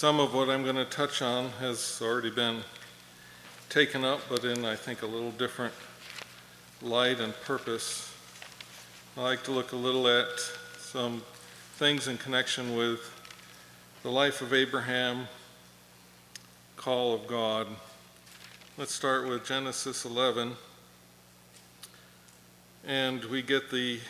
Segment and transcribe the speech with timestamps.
[0.00, 2.62] Some of what I'm going to touch on has already been
[3.68, 5.74] taken up, but in, I think, a little different
[6.80, 8.10] light and purpose.
[9.14, 10.40] I like to look a little at
[10.78, 11.20] some
[11.74, 13.00] things in connection with
[14.02, 15.28] the life of Abraham,
[16.78, 17.66] call of God.
[18.78, 20.56] Let's start with Genesis 11.
[22.86, 24.00] And we get the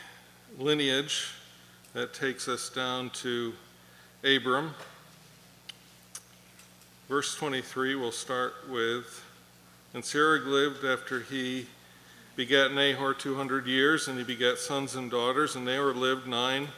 [0.56, 1.32] lineage
[1.94, 3.54] that takes us down to
[4.22, 4.72] Abram.
[7.10, 9.24] Verse 23, we'll start with
[9.94, 11.66] And Serug lived after he
[12.36, 16.68] begat Nahor 200 years, and he begat sons and daughters, and Nahor lived nine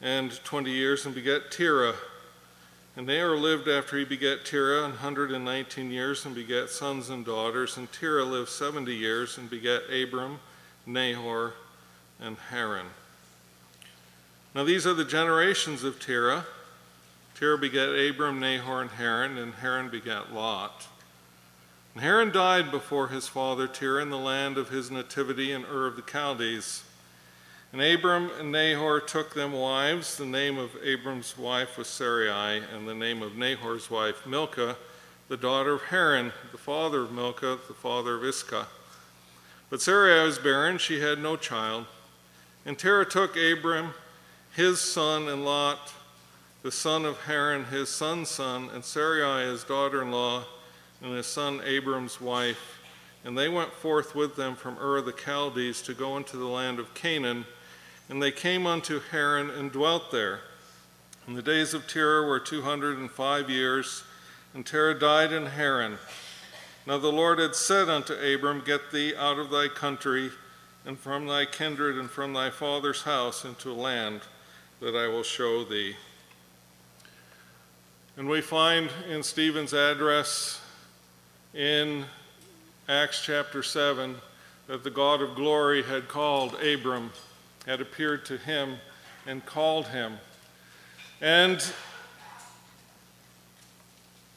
[0.00, 1.96] and 20 years and begat Terah.
[2.96, 7.90] And Nahor lived after he begat Terah 119 years and begat sons and daughters, and
[7.90, 10.38] Terah lived 70 years and begat Abram,
[10.86, 11.54] Nahor,
[12.20, 12.86] and Haran.
[14.54, 16.46] Now these are the generations of Terah.
[17.34, 20.86] Terah begat Abram, Nahor, and Haran, and Haran begat Lot.
[21.94, 25.86] And Haran died before his father Terah in the land of his nativity in Ur
[25.86, 26.84] of the Chaldees.
[27.72, 30.16] And Abram and Nahor took them wives.
[30.16, 34.76] The name of Abram's wife was Sarai, and the name of Nahor's wife Milcah,
[35.28, 38.68] the daughter of Haran, the father of Milcah, the father of Iscah.
[39.70, 41.86] But Sarai was barren, she had no child.
[42.64, 43.94] And Terah took Abram,
[44.54, 45.92] his son, and Lot,
[46.64, 50.44] the son of Haran, his son's son, and Sarai, his daughter in law,
[51.02, 52.80] and his son Abram's wife.
[53.22, 56.46] And they went forth with them from Ur of the Chaldees to go into the
[56.46, 57.44] land of Canaan.
[58.08, 60.40] And they came unto Haran and dwelt there.
[61.26, 64.02] And the days of Terah were 205 years,
[64.54, 65.98] and Terah died in Haran.
[66.86, 70.30] Now the Lord had said unto Abram, Get thee out of thy country,
[70.86, 74.22] and from thy kindred, and from thy father's house into a land
[74.80, 75.96] that I will show thee.
[78.16, 80.60] And we find in Stephen's address
[81.52, 82.04] in
[82.88, 84.14] Acts chapter 7
[84.68, 87.10] that the God of glory had called Abram,
[87.66, 88.76] had appeared to him
[89.26, 90.18] and called him.
[91.20, 91.60] And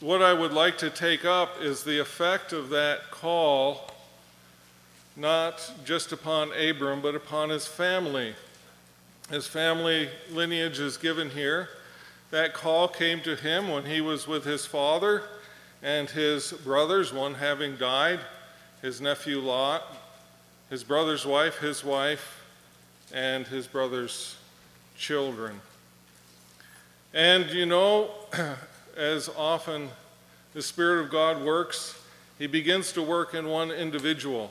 [0.00, 3.92] what I would like to take up is the effect of that call,
[5.14, 8.34] not just upon Abram, but upon his family.
[9.30, 11.68] His family lineage is given here.
[12.30, 15.22] That call came to him when he was with his father
[15.82, 18.20] and his brothers, one having died,
[18.82, 19.82] his nephew Lot,
[20.68, 22.44] his brother's wife, his wife,
[23.12, 24.36] and his brother's
[24.96, 25.60] children.
[27.14, 28.10] And you know,
[28.96, 29.88] as often
[30.54, 31.98] the Spirit of God works,
[32.38, 34.50] He begins to work in one individual.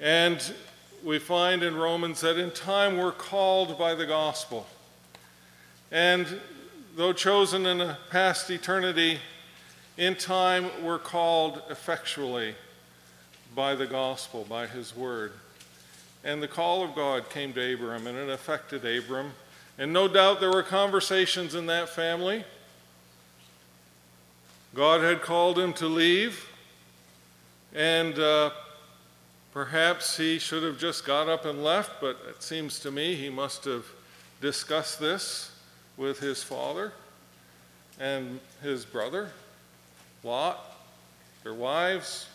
[0.00, 0.42] And
[1.04, 4.66] we find in Romans that in time we're called by the gospel.
[5.92, 6.40] And
[6.96, 9.18] though chosen in a past eternity,
[9.98, 12.54] in time we're called effectually
[13.54, 15.32] by the gospel, by his word.
[16.24, 19.32] And the call of God came to Abram, and it affected Abram.
[19.76, 22.44] And no doubt there were conversations in that family.
[24.74, 26.48] God had called him to leave,
[27.74, 28.50] and uh,
[29.52, 33.28] perhaps he should have just got up and left, but it seems to me he
[33.28, 33.84] must have
[34.40, 35.50] discussed this
[35.96, 36.92] with his father
[38.00, 39.30] and his brother,
[40.24, 40.76] Lot,
[41.42, 42.28] their wives.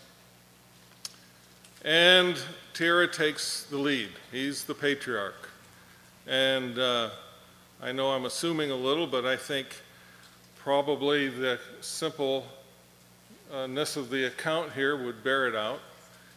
[1.83, 2.37] And
[2.73, 4.09] Terah takes the lead.
[4.31, 5.49] He's the patriarch.
[6.27, 7.09] And uh,
[7.81, 9.67] I know I'm assuming a little, but I think
[10.57, 12.45] probably the simpleness
[13.95, 15.79] of the account here would bear it out.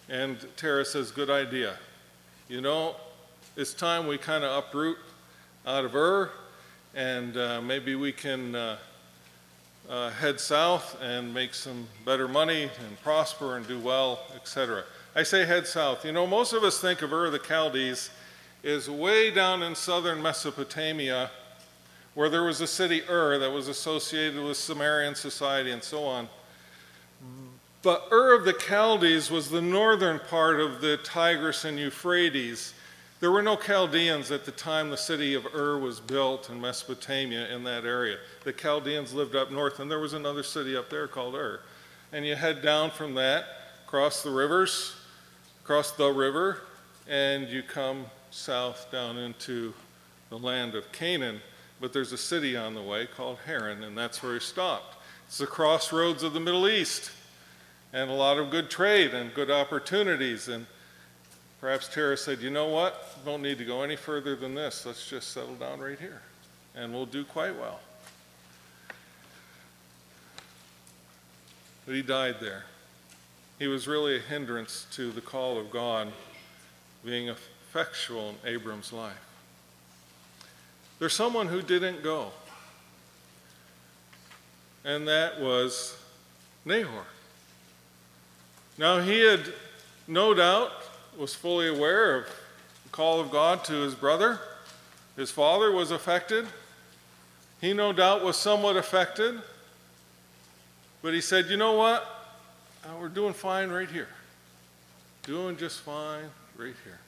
[0.09, 1.77] And Terah says, Good idea.
[2.49, 2.97] You know,
[3.57, 4.99] it's time we kind of uproot
[5.67, 6.31] out of Ur
[6.95, 8.77] and uh, maybe we can uh,
[9.89, 14.85] uh, head south and make some better money and prosper and do well, etc.
[15.15, 16.05] I say head south.
[16.05, 18.11] You know, most of us think of Ur the Chaldees
[18.63, 21.31] is way down in southern Mesopotamia
[22.15, 26.29] where there was a city Ur that was associated with Sumerian society and so on.
[27.83, 32.75] But Ur of the Chaldees was the northern part of the Tigris and Euphrates
[33.21, 37.55] there were no Chaldeans at the time the city of Ur was built in Mesopotamia
[37.55, 38.17] in that area.
[38.45, 41.61] The Chaldeans lived up north, and there was another city up there called Ur.
[42.13, 43.45] And you head down from that,
[43.87, 44.95] cross the rivers,
[45.65, 46.63] cross the river,
[47.07, 49.75] and you come south down into
[50.31, 51.43] the land of Canaan.
[51.79, 54.97] But there's a city on the way called Haran, and that's where he stopped.
[55.27, 57.11] It's the crossroads of the Middle East,
[57.93, 60.49] and a lot of good trade and good opportunities.
[60.49, 60.67] And
[61.61, 63.25] Perhaps Terah said, you know what?
[63.25, 64.87] Don't need to go any further than this.
[64.87, 66.23] Let's just settle down right here,
[66.75, 67.81] and we'll do quite well.
[71.91, 72.63] but he died there.
[73.59, 76.13] He was really a hindrance to the call of God
[77.05, 79.19] being effectual in Abram's life.
[81.01, 82.31] There's someone who didn't go,
[84.85, 85.97] and that was
[86.65, 87.07] Nahor.
[88.79, 89.53] Now, he had
[90.07, 90.73] no doubt
[91.19, 92.27] was fully aware of
[92.85, 94.41] the call of God to his brother.
[95.17, 96.47] His father was affected.
[97.61, 99.41] He no doubt was somewhat affected.
[101.03, 102.07] But he said, You know what?
[102.85, 104.09] Uh, we're doing fine right here.
[105.25, 106.25] Doing just fine
[106.57, 107.01] right here.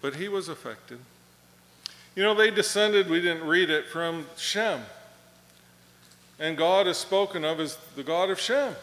[0.00, 0.98] But he was affected.
[2.14, 4.80] You know, they descended, we didn't read it, from Shem.
[6.38, 8.74] And God is spoken of as the God of Shem.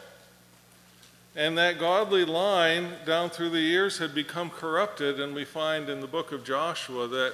[1.36, 6.00] And that godly line down through the years had become corrupted, and we find in
[6.00, 7.34] the book of Joshua that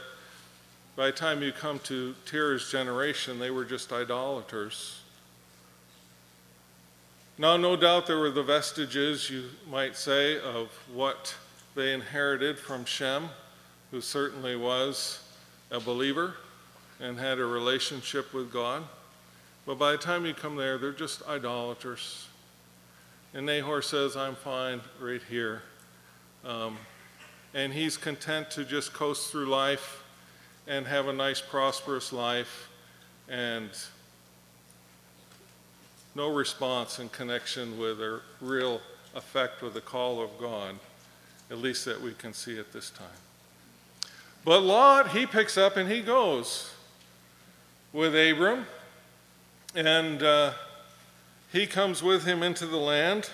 [0.95, 5.01] by the time you come to Terah's generation, they were just idolaters.
[7.37, 11.35] Now, no doubt there were the vestiges, you might say, of what
[11.75, 13.29] they inherited from Shem,
[13.91, 15.23] who certainly was
[15.71, 16.35] a believer
[17.01, 18.83] and had a relationship with God.
[19.65, 22.28] But by the time you come there, they're just idolaters.
[23.33, 25.61] And Nahor says, I'm fine right here.
[26.43, 26.77] Um,
[27.53, 30.03] and he's content to just coast through life
[30.67, 32.69] and have a nice, prosperous life
[33.27, 33.69] and
[36.15, 38.81] no response in connection with a real
[39.15, 40.75] effect with the call of God,
[41.51, 43.07] at least that we can see at this time.
[44.43, 46.71] But Lot, he picks up and he goes
[47.93, 48.65] with Abram,
[49.75, 50.53] and uh,
[51.51, 53.29] he comes with him into the land.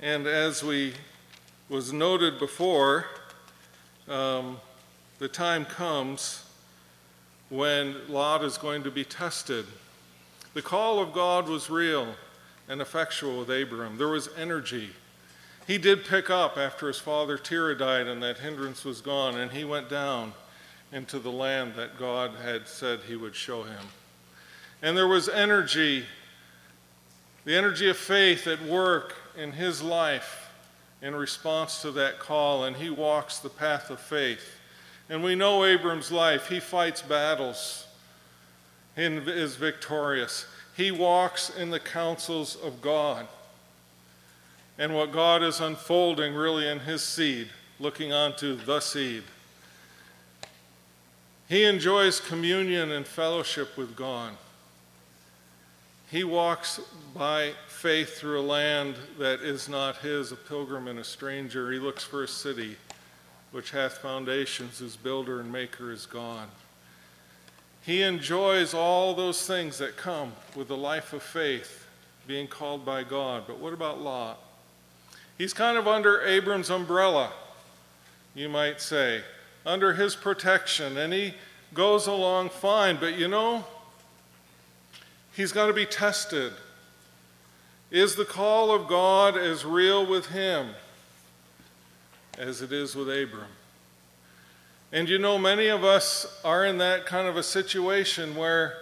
[0.00, 0.94] And as we
[1.68, 3.06] was noted before,
[4.08, 4.58] um,
[5.18, 6.44] the time comes
[7.48, 9.66] when Lot is going to be tested
[10.52, 12.14] the call of God was real
[12.68, 13.98] and effectual with Abram.
[13.98, 14.90] There was energy.
[15.66, 19.52] He did pick up after his father Terah died and that hindrance was gone, and
[19.52, 20.32] he went down
[20.92, 23.86] into the land that God had said he would show him.
[24.82, 26.04] And there was energy,
[27.44, 30.50] the energy of faith at work in his life
[31.02, 34.56] in response to that call, and he walks the path of faith.
[35.08, 36.48] And we know Abram's life.
[36.48, 37.86] He fights battles
[38.96, 40.46] and is victorious.
[40.76, 43.26] He walks in the counsels of God.
[44.78, 47.48] And what God is unfolding really in his seed,
[47.78, 49.24] looking onto the seed.
[51.48, 54.34] He enjoys communion and fellowship with God.
[56.10, 56.80] He walks
[57.14, 61.70] by faith through a land that is not his, a pilgrim and a stranger.
[61.70, 62.76] He looks for a city
[63.52, 66.48] which hath foundations, whose builder and maker is God.
[67.82, 71.86] He enjoys all those things that come with the life of faith,
[72.26, 73.44] being called by God.
[73.46, 74.38] But what about Lot?
[75.38, 77.32] He's kind of under Abram's umbrella,
[78.34, 79.22] you might say,
[79.64, 81.34] under his protection, and he
[81.72, 82.98] goes along fine.
[83.00, 83.64] But you know,
[85.32, 86.52] he's got to be tested.
[87.90, 90.70] Is the call of God as real with him
[92.38, 93.50] as it is with Abram?
[94.92, 98.74] And you know, many of us are in that kind of a situation where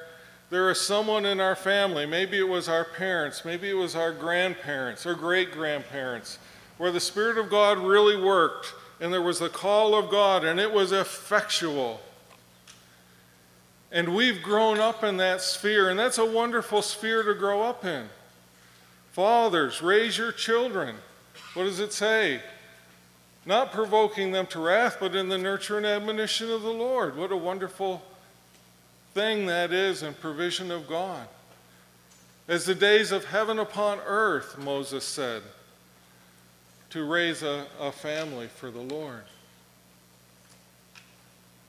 [0.50, 4.12] there is someone in our family, maybe it was our parents, maybe it was our
[4.12, 6.38] grandparents or great grandparents,
[6.78, 10.58] where the Spirit of God really worked and there was the call of God and
[10.58, 12.00] it was effectual.
[13.90, 17.84] And we've grown up in that sphere, and that's a wonderful sphere to grow up
[17.84, 18.08] in.
[19.12, 20.96] Fathers, raise your children.
[21.54, 22.42] What does it say?
[23.48, 27.16] not provoking them to wrath, but in the nurture and admonition of the Lord.
[27.16, 28.02] What a wonderful
[29.14, 31.26] thing that is and provision of God.
[32.46, 35.42] As the days of heaven upon earth, Moses said,
[36.90, 39.24] to raise a, a family for the Lord.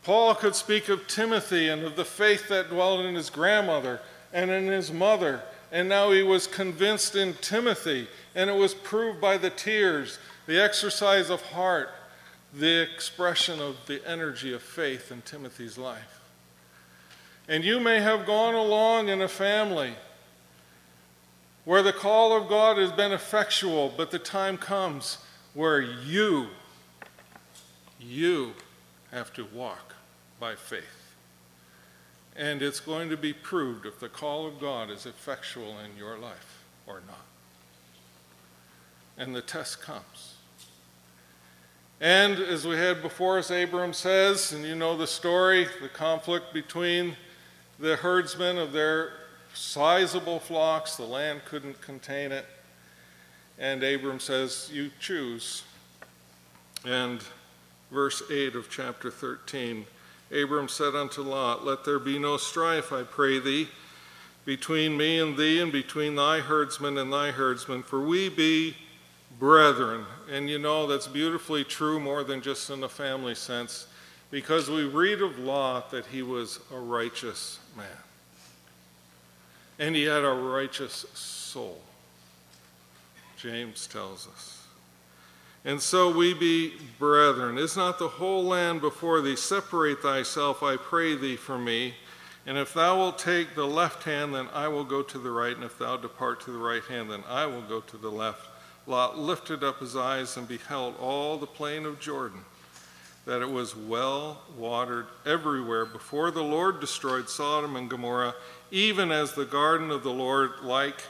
[0.03, 3.99] Paul could speak of Timothy and of the faith that dwelt in his grandmother
[4.33, 5.41] and in his mother.
[5.71, 10.59] And now he was convinced in Timothy, and it was proved by the tears the
[10.59, 11.89] exercise of heart,
[12.53, 16.19] the expression of the energy of faith in Timothy's life.
[17.47, 19.93] And you may have gone along in a family
[21.65, 25.19] where the call of God has been effectual, but the time comes
[25.53, 26.47] where you,
[27.99, 28.53] you
[29.11, 29.95] have to walk
[30.39, 31.13] by faith.
[32.35, 36.17] And it's going to be proved if the call of God is effectual in your
[36.17, 37.25] life or not.
[39.17, 40.35] And the test comes.
[41.99, 46.53] And as we had before us, Abram says, and you know the story the conflict
[46.53, 47.17] between
[47.77, 49.11] the herdsmen of their
[49.53, 52.45] sizable flocks, the land couldn't contain it.
[53.57, 55.63] And Abram says, You choose.
[56.85, 57.21] And
[57.91, 59.85] verse 8 of chapter 13
[60.31, 63.67] Abram said unto Lot, Let there be no strife, I pray thee,
[64.45, 68.75] between me and thee, and between thy herdsmen and thy herdsmen, for we be
[69.39, 70.05] brethren.
[70.29, 73.87] And you know, that's beautifully true more than just in a family sense,
[74.29, 77.87] because we read of Lot that he was a righteous man.
[79.79, 81.81] And he had a righteous soul,
[83.37, 84.67] James tells us.
[85.65, 87.57] And so we be brethren.
[87.57, 89.35] Is not the whole land before thee?
[89.35, 91.95] Separate thyself, I pray thee, from me.
[92.45, 95.55] And if thou wilt take the left hand, then I will go to the right.
[95.55, 98.47] And if thou depart to the right hand, then I will go to the left.
[98.87, 102.39] Lot lifted up his eyes and beheld all the plain of Jordan,
[103.25, 108.33] that it was well watered everywhere before the Lord destroyed Sodom and Gomorrah,
[108.71, 111.03] even as the garden of the Lord, like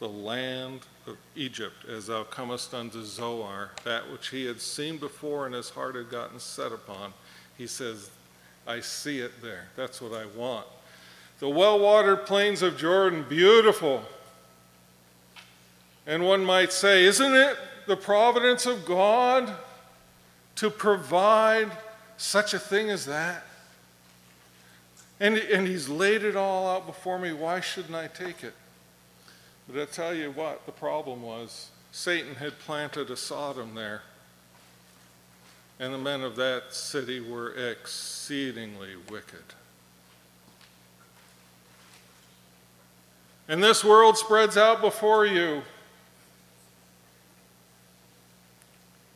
[0.00, 5.46] the land of Egypt, as thou comest unto Zoar, that which he had seen before
[5.46, 7.12] and his heart had gotten set upon.
[7.58, 8.10] He says,
[8.66, 9.68] I see it there.
[9.76, 10.66] That's what I want.
[11.40, 14.02] The well watered plains of Jordan, beautiful.
[16.06, 19.52] And one might say, isn't it the providence of God
[20.56, 21.70] to provide
[22.16, 23.44] such a thing as that?
[25.18, 27.32] And, and he's laid it all out before me.
[27.32, 28.54] Why shouldn't I take it?
[29.72, 34.02] But I tell you what, the problem was Satan had planted a Sodom there.
[35.78, 39.44] And the men of that city were exceedingly wicked.
[43.48, 45.62] And this world spreads out before you.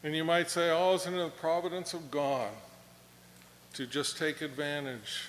[0.02, 2.50] And you might say, oh, isn't it the providence of God
[3.74, 5.28] to just take advantage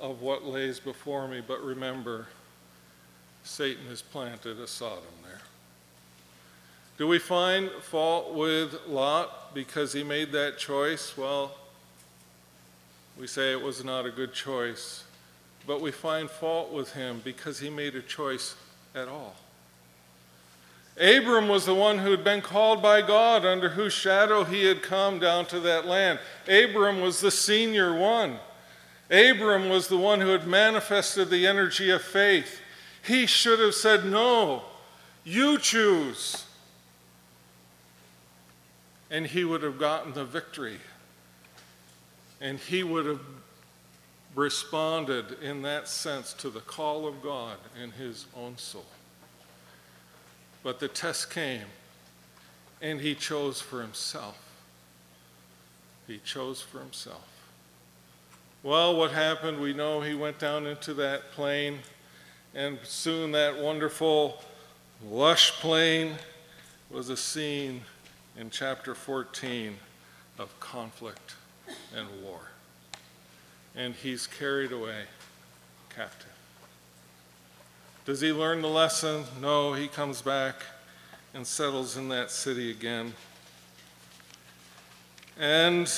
[0.00, 1.42] of what lays before me?
[1.46, 2.26] But remember,
[3.44, 5.40] Satan has planted a Sodom there.
[6.98, 11.16] Do we find fault with Lot because he made that choice?
[11.16, 11.54] Well,
[13.18, 15.04] we say it was not a good choice,
[15.66, 18.54] but we find fault with him because he made a choice
[18.94, 19.34] at all.
[21.00, 24.82] Abram was the one who had been called by God, under whose shadow he had
[24.82, 26.18] come down to that land.
[26.46, 28.38] Abram was the senior one.
[29.10, 32.60] Abram was the one who had manifested the energy of faith.
[33.06, 34.62] He should have said, No,
[35.24, 36.46] you choose.
[39.10, 40.78] And he would have gotten the victory.
[42.40, 43.20] And he would have
[44.34, 48.86] responded in that sense to the call of God in his own soul.
[50.62, 51.66] But the test came,
[52.80, 54.38] and he chose for himself.
[56.06, 57.26] He chose for himself.
[58.62, 59.60] Well, what happened?
[59.60, 61.78] We know he went down into that plain
[62.54, 64.42] and soon that wonderful,
[65.08, 66.14] lush plain
[66.90, 67.82] was a scene
[68.36, 69.76] in chapter 14
[70.38, 71.34] of conflict
[71.94, 72.40] and war.
[73.76, 75.04] And he's carried away
[75.94, 76.26] captive.
[78.04, 79.24] Does he learn the lesson?
[79.40, 80.56] No, he comes back
[81.34, 83.12] and settles in that city again.
[85.38, 85.88] And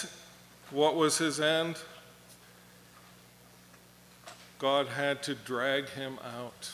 [0.70, 1.76] what was his end?
[4.62, 6.70] God had to drag him out,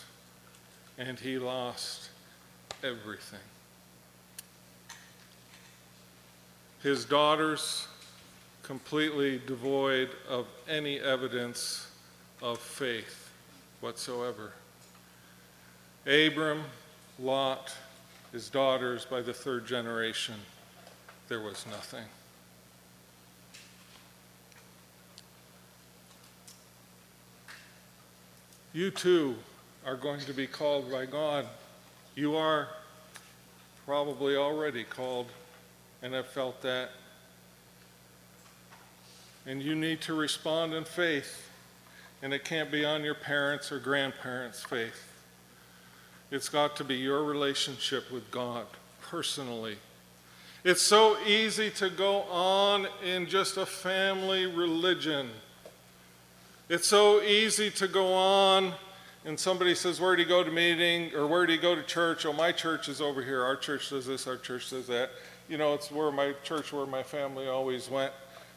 [0.99, 2.11] and he lost
[2.85, 3.41] everything.
[6.83, 7.89] His daughters,
[8.63, 11.91] completely devoid of any evidence
[12.43, 13.31] of faith
[13.81, 14.53] whatsoever.
[16.07, 16.65] Abram,
[17.19, 17.75] Lot,
[18.33, 20.35] his daughters by the third generation,
[21.29, 22.05] there was nothing.
[28.79, 29.35] You too
[29.85, 31.47] are going to be called by God.
[32.15, 32.69] You are
[33.85, 35.27] probably already called
[36.01, 36.91] and have felt that.
[39.47, 41.51] And you need to respond in faith.
[42.23, 45.11] And it can't be on your parents' or grandparents' faith.
[46.31, 48.67] It's got to be your relationship with God
[49.03, 49.77] personally.
[50.63, 55.31] It's so easy to go on in just a family religion
[56.69, 58.75] it's so easy to go on
[59.25, 61.15] and somebody says, Where do you go to meeting?
[61.15, 62.27] Or where do you go to church?
[62.27, 63.43] Oh, my church is over here.
[63.43, 65.11] Our church does this, our church does that.
[65.49, 68.13] You know, it's where my church, where my family always went.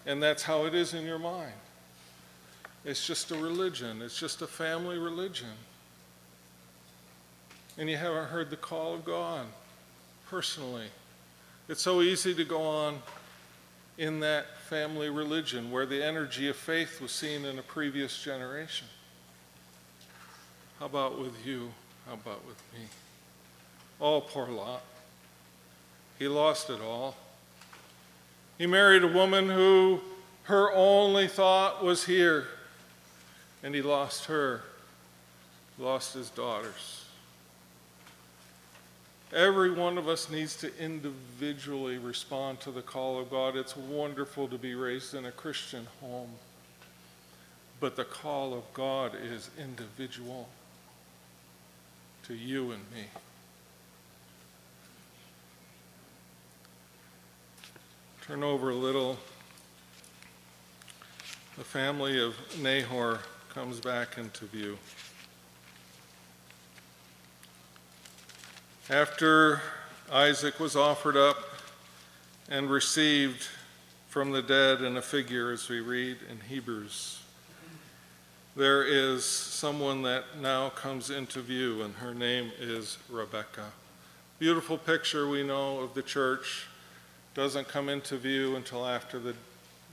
[0.05, 1.53] And that's how it is in your mind.
[2.83, 5.49] It's just a religion, it's just a family religion.
[7.77, 9.45] And you haven't heard the call of God
[10.29, 10.87] personally.
[11.69, 13.01] It's so easy to go on
[14.01, 18.87] in that family religion where the energy of faith was seen in a previous generation.
[20.79, 21.71] How about with you?
[22.07, 22.79] How about with me?
[24.01, 24.81] Oh, poor Lot.
[26.17, 27.15] He lost it all.
[28.57, 30.01] He married a woman who
[30.45, 32.47] her only thought was here,
[33.61, 34.63] and he lost her,
[35.77, 37.00] lost his daughters.
[39.33, 43.55] Every one of us needs to individually respond to the call of God.
[43.55, 46.31] It's wonderful to be raised in a Christian home,
[47.79, 50.49] but the call of God is individual
[52.23, 53.05] to you and me.
[58.27, 59.17] Turn over a little.
[61.57, 63.19] The family of Nahor
[63.53, 64.77] comes back into view.
[68.89, 69.61] After
[70.11, 71.37] Isaac was offered up
[72.49, 73.47] and received
[74.09, 77.21] from the dead in a figure, as we read in Hebrews,
[78.55, 83.71] there is someone that now comes into view, and her name is Rebecca.
[84.39, 86.65] Beautiful picture we know of the church
[87.35, 89.35] doesn't come into view until after the,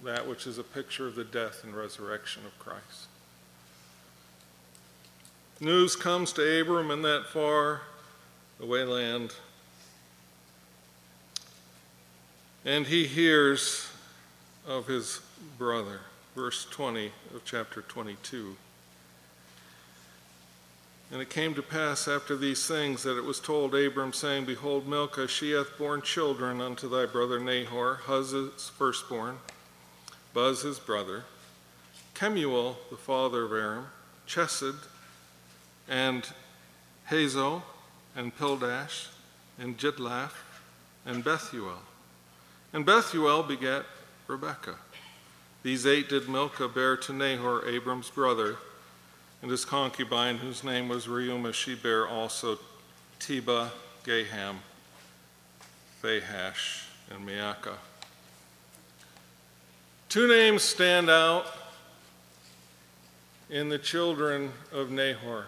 [0.02, 3.06] that which is a picture of the death and resurrection of Christ.
[5.60, 7.82] News comes to Abram in that far
[8.60, 9.34] away land,
[12.64, 13.88] and he hears
[14.66, 15.20] of his
[15.56, 16.00] brother.
[16.34, 18.56] Verse 20 of chapter 22.
[21.10, 24.86] And it came to pass after these things that it was told Abram, saying, Behold,
[24.86, 29.38] Milcah, she hath borne children unto thy brother Nahor, Huz's firstborn,
[30.34, 31.24] Buz his brother,
[32.12, 33.86] Kemuel the father of Aram,
[34.28, 34.84] Chesed,
[35.88, 36.28] and
[37.10, 37.62] Hazo,
[38.18, 39.06] and Pildash,
[39.60, 40.32] and Jidlaph,
[41.06, 41.78] and Bethuel.
[42.72, 43.86] And Bethuel begat
[44.26, 44.74] Rebekah.
[45.62, 48.56] These eight did Milcah bear to Nahor, Abram's brother,
[49.40, 52.58] and his concubine, whose name was Reumah, she bare also
[53.20, 53.70] Tebah,
[54.02, 54.56] Gaham,
[56.02, 57.76] Thahash, and Maacah.
[60.08, 61.46] Two names stand out
[63.48, 65.46] in the children of Nahor.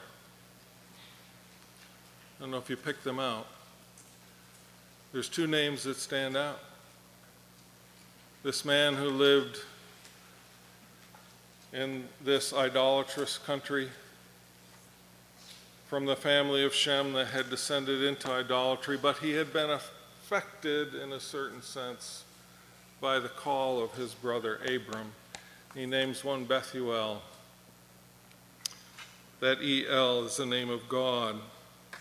[2.41, 3.47] I don't know if you picked them out.
[5.13, 6.59] There's two names that stand out.
[8.43, 9.59] This man who lived
[11.75, 13.91] in this idolatrous country
[15.89, 20.95] from the family of Shem that had descended into idolatry, but he had been affected
[20.95, 22.25] in a certain sense
[23.03, 25.13] by the call of his brother Abram.
[25.75, 27.21] He names one Bethuel.
[29.41, 31.37] That El is the name of God,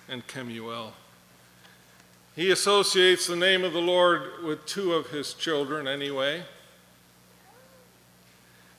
[0.10, 0.94] and Kemuel.
[2.36, 6.44] He associates the name of the Lord with two of his children, anyway.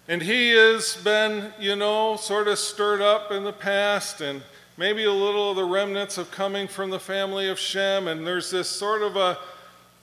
[0.08, 4.42] And he has been, you know, sort of stirred up in the past, and
[4.76, 8.08] maybe a little of the remnants of coming from the family of Shem.
[8.08, 9.38] And there's this sort of a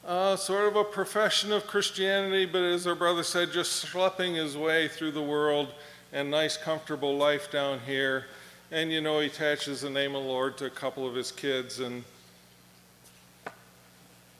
[0.07, 4.55] uh, sort of a profession of Christianity, but as our brother said, just schlepping his
[4.55, 5.73] way through the world
[6.13, 8.25] and nice, comfortable life down here.
[8.69, 11.31] And you know, he attaches the name of the Lord to a couple of his
[11.31, 12.03] kids, and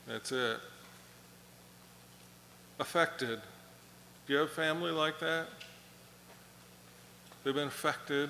[0.06, 0.58] that's it.
[2.80, 3.40] Affected.
[4.28, 5.48] Do you have family like that?
[7.44, 8.30] They've been affected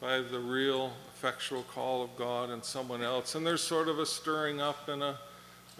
[0.00, 3.36] by the real effectual call of God and someone else.
[3.36, 5.16] And there's sort of a stirring up and a,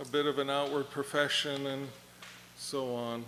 [0.01, 1.89] a bit of an outward profession and
[2.57, 3.25] so on.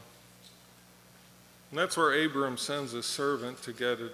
[1.70, 4.10] And that's where Abram sends his servant to get a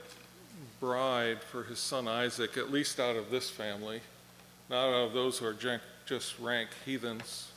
[0.81, 4.01] bride for his son Isaac, at least out of this family,
[4.71, 5.57] not out of those who are
[6.07, 7.49] just rank heathens.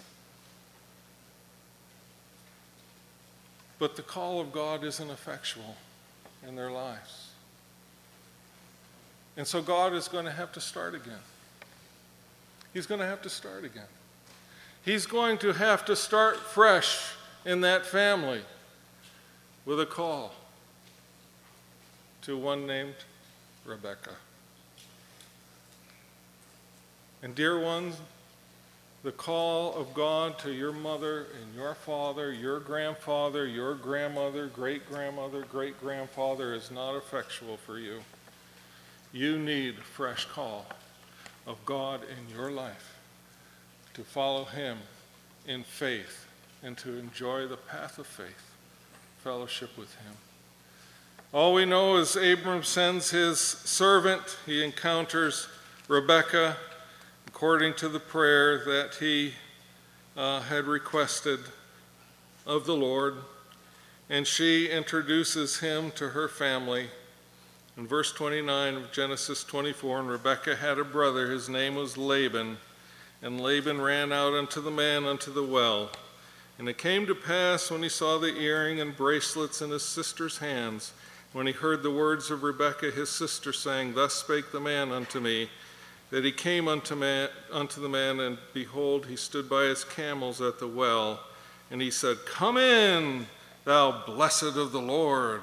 [3.80, 5.76] But the call of God isn't effectual
[6.48, 7.30] in their lives.
[9.36, 11.20] And so God is going to have to start again.
[12.74, 13.84] He's going to have to start again.
[14.84, 17.12] He's going to have to start fresh
[17.46, 18.42] in that family
[19.66, 20.34] with a call
[22.28, 22.94] to one named
[23.64, 24.12] Rebecca.
[27.24, 27.96] And, dear ones,
[29.04, 34.90] the call of God to your mother and your father, your grandfather, your grandmother, great
[34.90, 38.02] grandmother, great grandfather is not effectual for you.
[39.14, 40.66] You need a fresh call
[41.46, 42.98] of God in your life
[43.94, 44.80] to follow Him
[45.48, 46.28] in faith
[46.62, 48.52] and to enjoy the path of faith,
[49.24, 50.27] fellowship with Him.
[51.34, 55.50] All we know is Abram sends his servant, he encounters
[55.90, 56.56] Rebekah
[57.28, 59.34] according to the prayer that he
[60.16, 61.42] uh, had requested
[62.46, 63.18] of the Lord,
[64.10, 66.88] and she introduces him to her family
[67.78, 72.58] In verse 29 of Genesis 24, and Rebekah had a brother, his name was Laban.
[73.22, 75.92] And Laban ran out unto the man unto the well.
[76.58, 80.40] And it came to pass when he saw the earring and bracelets in his sister's
[80.40, 80.94] hands,
[81.34, 85.20] when he heard the words of Rebekah his sister, saying, Thus spake the man unto
[85.20, 85.50] me,
[86.10, 90.42] that he came unto, man, unto the man, and behold, he stood by his camels
[90.42, 91.20] at the well.
[91.70, 93.28] And he said, Come in,
[93.66, 95.42] thou blessed of the Lord.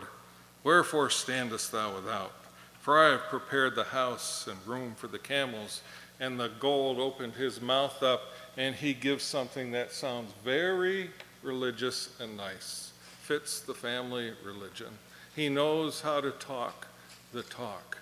[0.62, 2.32] Wherefore standest thou without?
[2.80, 5.82] For I have prepared the house and room for the camels.
[6.20, 8.22] And the gold opened his mouth up,
[8.56, 11.10] and he gives something that sounds very
[11.42, 12.92] religious and nice.
[13.22, 14.88] Fits the family religion.
[15.34, 16.86] He knows how to talk
[17.32, 17.98] the talk.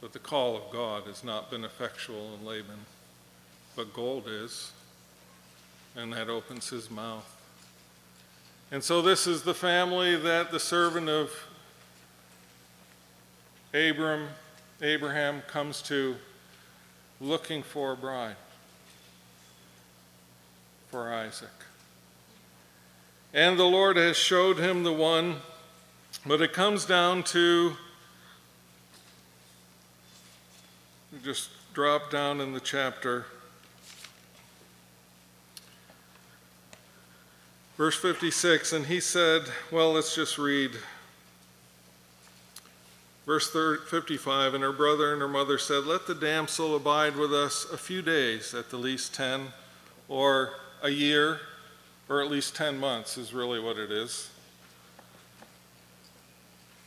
[0.00, 2.78] But the call of God has not been effectual in Laban,
[3.74, 4.70] but gold is,
[5.96, 7.32] and that opens his mouth.
[8.70, 11.30] And so, this is the family that the servant of
[13.72, 14.28] Abram,
[14.82, 16.16] Abraham comes to
[17.20, 18.36] looking for a bride
[20.90, 21.48] for Isaac.
[23.36, 25.36] And the Lord has showed him the one,
[26.24, 27.76] but it comes down to
[31.22, 33.26] just drop down in the chapter.
[37.76, 40.70] Verse 56, and he said, well, let's just read.
[43.26, 47.66] Verse 55, and her brother and her mother said, Let the damsel abide with us
[47.70, 49.48] a few days, at the least 10,
[50.08, 51.40] or a year,
[52.08, 54.30] or at least 10 months, is really what it is.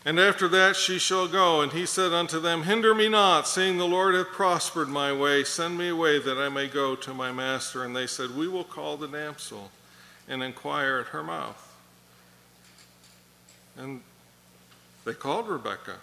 [0.06, 1.62] And after that she shall go.
[1.62, 5.44] And he said unto them, Hinder me not, seeing the Lord hath prospered my way.
[5.44, 7.84] Send me away that I may go to my master.
[7.84, 9.72] And they said, We will call the damsel
[10.28, 11.66] and inquire at her mouth.
[13.78, 14.02] And
[15.06, 16.00] they called Rebekah,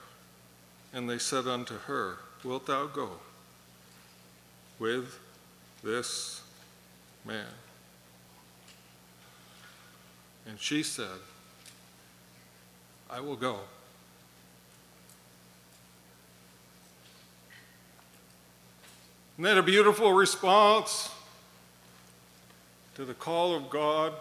[0.92, 3.10] and they said unto her, Wilt thou go
[4.78, 5.18] with
[5.82, 6.42] this
[7.24, 7.46] man?
[10.48, 11.18] And she said,
[13.10, 13.58] I will go.
[19.34, 21.10] Isn't that a beautiful response
[22.94, 24.12] to the call of God?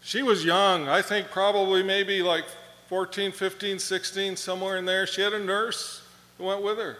[0.00, 2.44] She was young, I think probably maybe like
[2.88, 5.06] 14, 15, 16, somewhere in there.
[5.06, 6.06] She had a nurse
[6.38, 6.98] who went with her.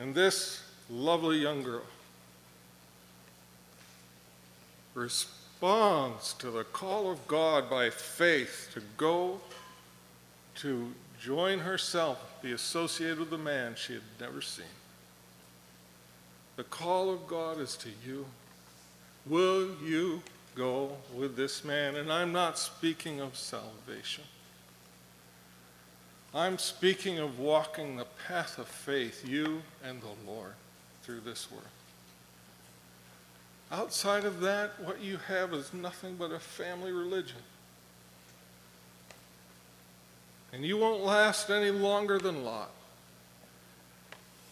[0.00, 1.82] And this lovely young girl
[4.94, 9.40] responds to the call of God by faith to go
[10.56, 14.64] to join herself, be associated with a man she had never seen.
[16.56, 18.26] The call of God is to you.
[19.26, 20.22] Will you
[20.54, 21.96] go with this man?
[21.96, 24.24] And I'm not speaking of salvation.
[26.34, 30.54] I'm speaking of walking the path of faith, you and the Lord,
[31.02, 31.64] through this world.
[33.72, 37.38] Outside of that, what you have is nothing but a family religion.
[40.52, 42.70] And you won't last any longer than Lot.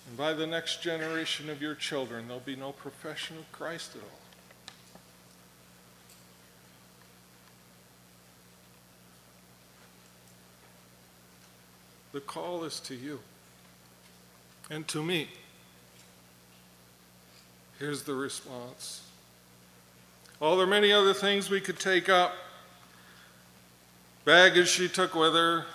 [0.09, 4.01] And by the next generation of your children, there'll be no profession of Christ at
[4.01, 4.09] all.
[12.13, 13.21] The call is to you
[14.71, 15.29] and to me.
[17.79, 19.03] Here's the response.
[20.41, 22.35] Oh, there are many other things we could take up.
[24.25, 25.67] Baggage she took with her,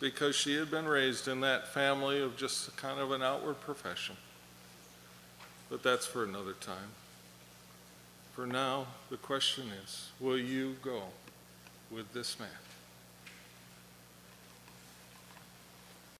[0.00, 4.16] because she had been raised in that family of just kind of an outward profession.
[5.70, 6.90] But that's for another time.
[8.34, 11.02] For now, the question is will you go
[11.90, 12.48] with this man?